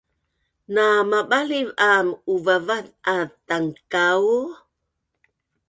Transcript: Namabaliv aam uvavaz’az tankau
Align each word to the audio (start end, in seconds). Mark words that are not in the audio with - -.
Namabaliv 0.73 1.67
aam 1.89 2.07
uvavaz’az 2.33 3.29
tankau 3.47 4.25